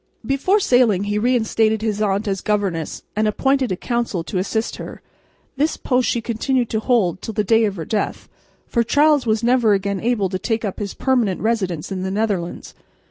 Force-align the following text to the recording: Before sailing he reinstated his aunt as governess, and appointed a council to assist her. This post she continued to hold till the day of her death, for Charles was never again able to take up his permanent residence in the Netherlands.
Before 0.25 0.59
sailing 0.59 1.03
he 1.03 1.19
reinstated 1.19 1.83
his 1.83 2.01
aunt 2.01 2.27
as 2.27 2.41
governess, 2.41 3.03
and 3.15 3.27
appointed 3.27 3.71
a 3.71 3.75
council 3.75 4.23
to 4.23 4.39
assist 4.39 4.77
her. 4.77 5.03
This 5.57 5.77
post 5.77 6.09
she 6.09 6.21
continued 6.21 6.71
to 6.71 6.79
hold 6.79 7.21
till 7.21 7.35
the 7.35 7.43
day 7.43 7.65
of 7.65 7.75
her 7.75 7.85
death, 7.85 8.27
for 8.65 8.81
Charles 8.83 9.27
was 9.27 9.43
never 9.43 9.73
again 9.73 9.99
able 9.99 10.27
to 10.29 10.39
take 10.39 10.65
up 10.65 10.79
his 10.79 10.95
permanent 10.95 11.39
residence 11.39 11.91
in 11.91 12.01
the 12.01 12.09
Netherlands. 12.09 12.73